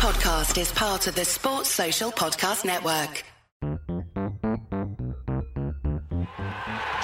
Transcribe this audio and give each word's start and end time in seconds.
podcast 0.00 0.58
is 0.58 0.72
part 0.72 1.06
of 1.08 1.14
the 1.14 1.26
Sports 1.26 1.68
Social 1.68 2.10
Podcast 2.10 2.64
Network. 2.64 3.22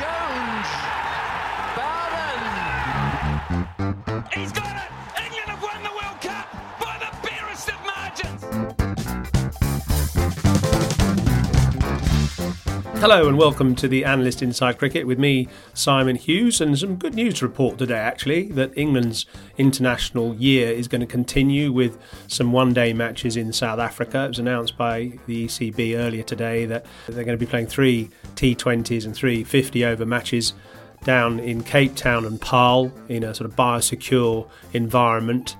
Jones. 0.01 0.69
Bowden. 3.77 4.25
He's 4.33 4.53
got 4.53 4.76
Hello 13.09 13.29
and 13.29 13.39
welcome 13.39 13.77
to 13.77 13.87
the 13.87 14.05
Analyst 14.05 14.43
Inside 14.43 14.79
Cricket 14.79 15.07
with 15.07 15.17
me, 15.17 15.47
Simon 15.75 16.17
Hughes, 16.17 16.61
and 16.61 16.77
some 16.77 16.97
good 16.97 17.15
news 17.15 17.35
to 17.35 17.47
report 17.47 17.79
today 17.79 17.95
actually 17.95 18.49
that 18.49 18.77
England's 18.77 19.27
international 19.57 20.35
year 20.35 20.73
is 20.73 20.89
going 20.89 21.03
to 21.03 21.07
continue 21.07 21.71
with 21.71 22.01
some 22.27 22.51
one 22.51 22.75
day 22.75 22.93
matches 22.93 23.37
in 23.37 23.53
South 23.53 23.79
Africa. 23.79 24.25
It 24.25 24.29
was 24.31 24.39
announced 24.41 24.77
by 24.77 25.13
the 25.27 25.47
ECB 25.47 25.97
earlier 25.97 26.25
today 26.25 26.67
that 26.67 26.85
they're 27.07 27.23
going 27.23 27.39
to 27.39 27.47
be 27.47 27.49
playing 27.49 27.69
three 27.69 28.11
T20s 28.35 29.05
and 29.05 29.15
three 29.15 29.45
50 29.45 29.85
over 29.85 30.05
matches 30.05 30.53
down 31.05 31.39
in 31.39 31.63
Cape 31.63 31.95
Town 31.95 32.25
and 32.25 32.41
Paarl 32.41 32.91
in 33.09 33.23
a 33.23 33.37
sort 33.37 33.49
of 33.49 33.55
biosecure 33.55 34.49
environment. 34.73 35.55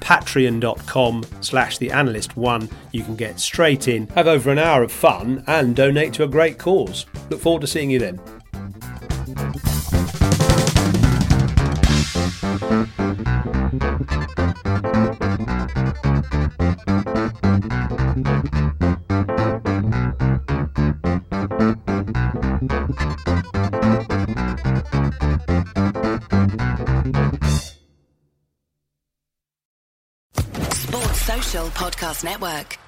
www.patreon.com 0.00 1.24
slash 1.40 1.78
the 1.78 1.90
analyst 1.90 2.36
one. 2.36 2.68
You 2.92 3.02
can 3.02 3.16
get 3.16 3.40
straight 3.40 3.88
in 3.88 4.06
have 4.08 4.26
over 4.26 4.50
an 4.50 4.58
hour 4.58 4.82
of 4.82 4.92
fun 4.92 5.44
and 5.46 5.74
donate 5.74 6.12
to 6.14 6.24
a 6.24 6.28
great 6.28 6.58
cause. 6.58 7.06
Look 7.30 7.40
forward 7.40 7.60
to 7.62 7.66
seeing 7.66 7.90
you 7.90 7.98
then. 7.98 8.20
Sports 22.88 22.98
Social 22.98 23.57
Podcast 31.70 32.24
Network. 32.24 32.87